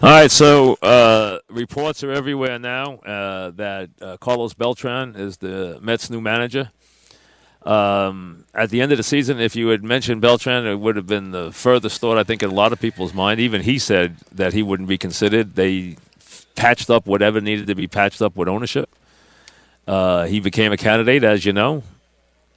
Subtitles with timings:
[0.00, 5.78] All right, so uh, reports are everywhere now uh, that uh, Carlos Beltran is the
[5.82, 6.70] Mets' new manager.
[7.62, 11.06] Um, at the end of the season, if you had mentioned Beltran, it would have
[11.06, 13.38] been the furthest thought, I think, in a lot of people's mind.
[13.38, 15.54] Even he said that he wouldn't be considered.
[15.54, 15.96] They
[16.56, 18.88] patched up whatever needed to be patched up with ownership.
[19.86, 21.82] Uh, he became a candidate, as you know.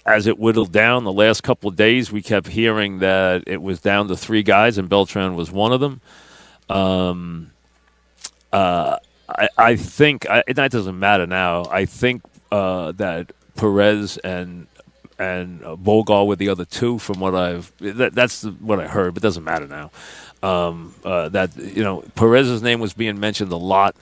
[0.05, 3.81] As it whittled down the last couple of days, we kept hearing that it was
[3.81, 5.99] down to three guys, and Beltran was one of them.
[6.69, 7.51] Um,
[8.51, 11.65] uh, I, I think I, that doesn't matter now.
[11.69, 14.67] I think uh, that Perez and
[15.17, 19.23] and Bogar were the other two, from what I've that, that's what I heard, but
[19.23, 19.91] it doesn't matter now.
[20.43, 23.95] Um, uh, that you know Perez's name was being mentioned a lot.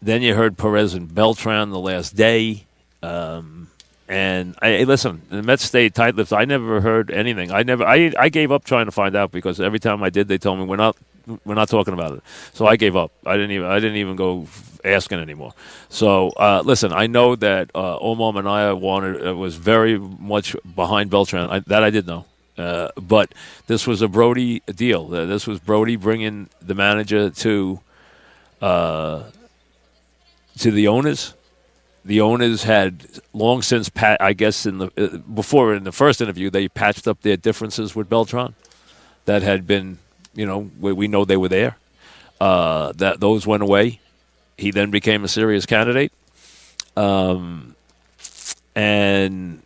[0.00, 2.66] Then you heard Perez and Beltran the last day.
[3.02, 3.68] Um,
[4.08, 6.32] and I, listen, the Mets stayed tight lipped.
[6.32, 7.50] I never heard anything.
[7.50, 7.84] I never.
[7.84, 10.58] I I gave up trying to find out because every time I did, they told
[10.58, 10.96] me we're not
[11.44, 12.22] we're not talking about it.
[12.52, 13.12] So I gave up.
[13.26, 14.46] I didn't even I didn't even go
[14.84, 15.52] asking anymore.
[15.88, 21.10] So uh, listen, I know that uh, Omar Minaya wanted uh, was very much behind
[21.10, 21.50] Beltran.
[21.50, 22.26] I, that I did know.
[22.58, 23.32] Uh, but
[23.66, 25.14] this was a Brodie deal.
[25.14, 27.80] Uh, this was Brodie bringing the manager to
[28.60, 29.24] uh,
[30.58, 31.34] to the owners.
[32.04, 36.20] The owners had long since, pat, I guess, in the uh, before in the first
[36.20, 38.54] interview, they patched up their differences with Beltran
[39.24, 39.98] that had been
[40.34, 41.76] you know, we, we know they were there.
[42.40, 44.00] Uh, that those went away.
[44.58, 46.12] He then became a serious candidate,
[46.96, 47.74] um,
[48.74, 49.62] and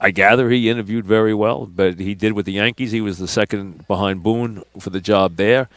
[0.00, 1.66] I gather he interviewed very well.
[1.66, 2.92] But he did with the Yankees.
[2.92, 5.68] He was the second behind Boone for the job there.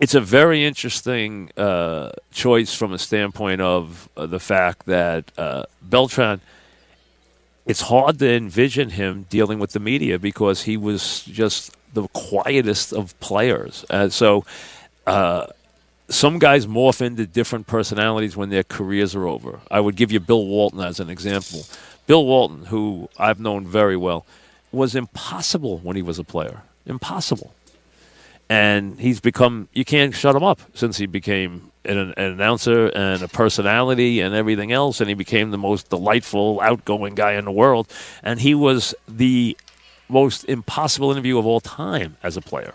[0.00, 5.64] It's a very interesting uh, choice from a standpoint of uh, the fact that uh,
[5.82, 6.40] Beltran
[7.68, 12.92] it's hard to envision him dealing with the media because he was just the quietest
[12.92, 13.84] of players.
[13.90, 14.44] Uh, so
[15.06, 15.46] uh,
[16.08, 19.60] some guys morph into different personalities when their careers are over.
[19.70, 21.64] I would give you Bill Walton as an example.
[22.06, 24.24] Bill Walton, who I've known very well,
[24.72, 26.62] was impossible when he was a player.
[26.86, 27.54] Impossible.
[28.48, 33.22] And he's become, you can't shut him up since he became an, an, announcer and
[33.22, 35.00] a personality and everything else.
[35.00, 37.88] And he became the most delightful, outgoing guy in the world.
[38.22, 39.56] And he was the
[40.08, 42.74] most impossible interview of all time as a player.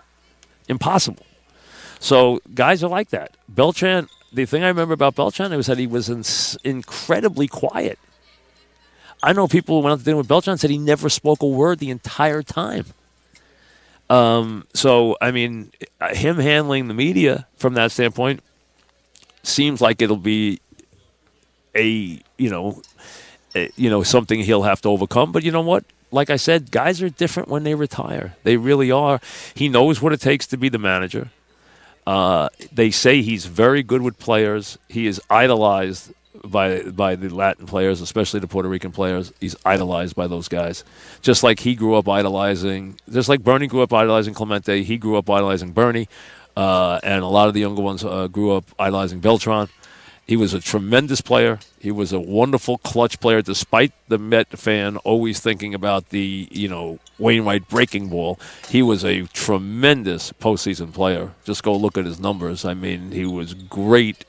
[0.67, 1.25] Impossible.
[1.99, 3.35] So guys are like that.
[3.47, 6.23] Beltran, the thing I remember about Beltran was that he was in,
[6.69, 7.99] incredibly quiet.
[9.21, 11.47] I know people who went out to dinner with Beltran said he never spoke a
[11.47, 12.87] word the entire time.
[14.09, 15.71] Um, so, I mean,
[16.11, 18.43] him handling the media from that standpoint
[19.43, 20.59] seems like it'll be
[21.73, 22.81] a, you know,
[23.55, 25.31] a, you know, something he'll have to overcome.
[25.31, 25.85] But you know what?
[26.13, 28.35] Like I said, guys are different when they retire.
[28.43, 29.19] They really are.
[29.55, 31.29] He knows what it takes to be the manager.
[32.05, 34.77] Uh, they say he's very good with players.
[34.89, 36.13] He is idolized
[36.43, 39.33] by by the Latin players, especially the Puerto Rican players.
[39.39, 40.83] He's idolized by those guys,
[41.21, 42.99] just like he grew up idolizing.
[43.09, 46.09] Just like Bernie grew up idolizing Clemente, he grew up idolizing Bernie,
[46.55, 49.69] uh, and a lot of the younger ones uh, grew up idolizing Beltran.
[50.25, 51.59] He was a tremendous player.
[51.79, 56.69] He was a wonderful clutch player, despite the Met fan always thinking about the, you
[56.69, 58.39] know, Wainwright breaking ball.
[58.69, 61.33] He was a tremendous postseason player.
[61.43, 62.63] Just go look at his numbers.
[62.63, 64.23] I mean, he was great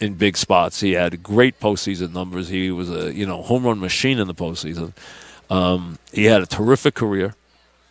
[0.00, 0.80] in big spots.
[0.80, 2.48] He had great postseason numbers.
[2.48, 4.92] He was a, you know, home run machine in the postseason.
[5.50, 7.34] Um, he had a terrific career,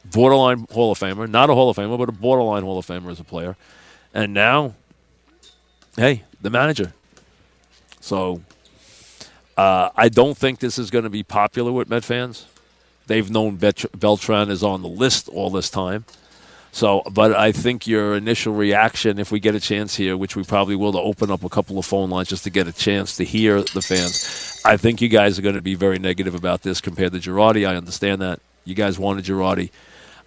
[0.05, 3.11] borderline Hall of Famer, not a Hall of Famer, but a borderline Hall of Famer
[3.11, 3.57] as a player.
[4.13, 4.75] And now,
[5.97, 6.94] hey, the manager.
[8.07, 8.41] So
[9.57, 12.47] uh, I don't think this is going to be popular with Met fans.
[13.07, 16.06] They've known Beltran is on the list all this time.
[16.72, 20.44] So, but I think your initial reaction, if we get a chance here, which we
[20.44, 23.18] probably will, to open up a couple of phone lines just to get a chance
[23.18, 26.62] to hear the fans, I think you guys are going to be very negative about
[26.62, 27.68] this compared to Girardi.
[27.68, 29.69] I understand that you guys wanted Girardi.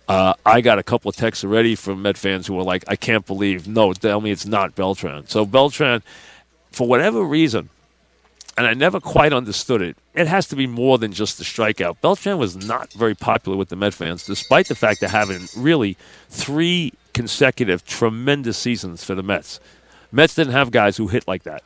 [0.08, 2.96] Uh, I got a couple of texts already from Met fans who were like, "I
[2.96, 6.02] can't believe, no, tell me it's not Beltran." So Beltran
[6.70, 7.68] for whatever reason,
[8.56, 12.00] and I never quite understood it, it has to be more than just the strikeout.
[12.00, 15.96] Beltran was not very popular with the Met fans, despite the fact of having really
[16.28, 19.60] three consecutive tremendous seasons for the Mets.
[20.12, 21.62] Mets didn't have guys who hit like that.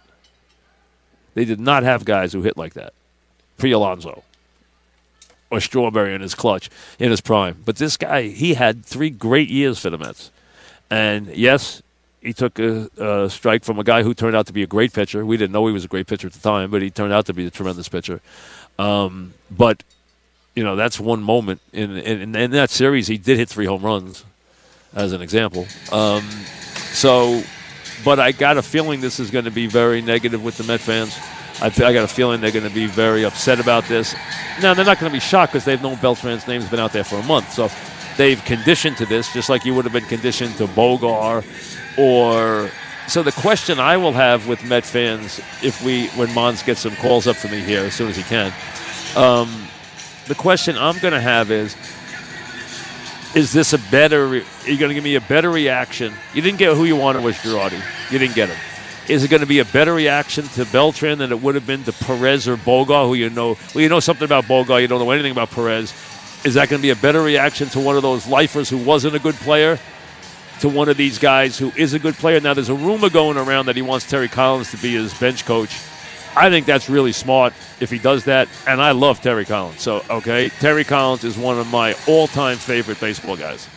[1.35, 2.93] They did not have guys who hit like that.
[3.59, 4.23] Pre Alonso
[5.51, 6.69] or Strawberry in his clutch,
[6.99, 7.63] in his prime.
[7.65, 10.31] But this guy, he had three great years for the Mets.
[10.91, 11.83] And yes,
[12.25, 14.93] he took a, a, strike from a guy who turned out to be a great
[14.93, 15.25] pitcher.
[15.25, 17.27] We didn't know he was a great pitcher at the time, but he turned out
[17.27, 18.21] to be a tremendous pitcher.
[18.79, 19.83] Um, but
[20.57, 23.07] you know that's one moment in, in, in that series.
[23.07, 24.25] He did hit three home runs,
[24.95, 25.67] as an example.
[25.93, 26.29] Um,
[26.95, 27.43] So,
[28.05, 30.81] but I got a feeling this is going to be very negative with the Met
[30.81, 31.19] fans.
[31.61, 34.15] I, I got a feeling they're going to be very upset about this.
[34.63, 37.03] Now, they're not going to be shocked because they've known Beltran's name's been out there
[37.03, 37.53] for a month.
[37.53, 37.69] So
[38.17, 41.43] they've conditioned to this, just like you would have been conditioned to Bogar
[41.99, 42.71] or.
[43.07, 46.97] So the question I will have with Met fans, if we, when Mons gets some
[46.97, 48.51] calls up for me here as soon as he can,
[49.15, 49.69] um,
[50.27, 51.77] the question I'm going to have is,
[53.35, 54.27] is this a better?
[54.27, 56.15] Are you going to give me a better reaction?
[56.33, 57.83] You didn't get who you wanted was Girardi.
[58.11, 58.59] You didn't get him.
[59.09, 61.85] Is it going to be a better reaction to Beltran than it would have been
[61.85, 63.59] to Perez or Bogar, who you know?
[63.75, 64.81] Well, you know something about Bogar.
[64.81, 65.93] You don't know anything about Perez.
[66.45, 69.15] Is that going to be a better reaction to one of those lifers who wasn't
[69.15, 69.79] a good player?
[70.65, 72.41] To one of these guys who is a good player.
[72.41, 75.45] Now, there's a rumor going around that he wants Terry Collins to be his bench
[75.45, 75.79] coach.
[76.35, 78.49] I think that's really smart if he does that.
[78.67, 79.83] And I love Terry Collins.
[79.83, 83.69] So, okay, Terry Collins is one of my all time favorite baseball guys.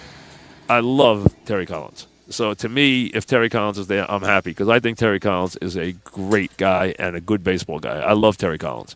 [0.70, 2.08] I love Terry Collins.
[2.30, 5.58] So to me, if Terry Collins is there, I'm happy because I think Terry Collins
[5.58, 8.00] is a great guy and a good baseball guy.
[8.00, 8.96] I love Terry Collins.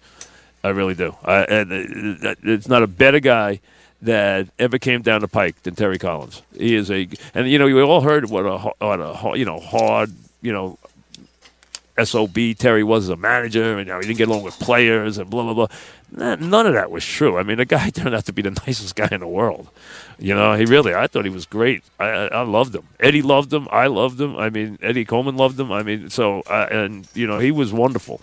[0.63, 1.17] I really do.
[1.25, 3.59] I, and uh, it's not a better guy
[4.01, 6.42] that ever came down the pike than Terry Collins.
[6.57, 9.59] He is a, and you know, we all heard what a, what a you know
[9.59, 10.12] hard,
[10.42, 10.77] you know,
[12.06, 15.18] sob Terry was as a manager, and you know, he didn't get along with players
[15.18, 15.68] and blah blah blah.
[16.13, 17.38] None of that was true.
[17.38, 19.69] I mean, the guy turned out to be the nicest guy in the world.
[20.19, 21.83] You know, he really, I thought he was great.
[22.00, 22.83] I, I loved him.
[23.00, 23.68] Eddie loved him.
[23.71, 24.38] I loved him.
[24.38, 25.71] I mean, Eddie Coleman loved him.
[25.71, 28.21] I mean, so, uh, and, you know, he was wonderful.